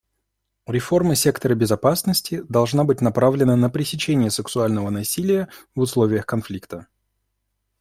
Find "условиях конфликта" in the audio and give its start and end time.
5.81-6.87